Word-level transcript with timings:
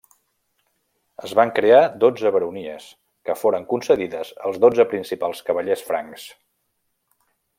Es 1.27 1.35
van 1.39 1.51
crear 1.59 1.81
dotze 2.03 2.31
baronies 2.37 2.87
que 3.29 3.35
foren 3.41 3.69
concedides 3.75 4.33
als 4.49 4.59
dotze 4.65 4.89
principals 4.95 5.45
cavallers 5.51 5.85
francs. 5.93 6.27